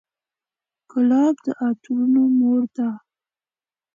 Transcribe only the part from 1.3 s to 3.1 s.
د عطرونو مور ده.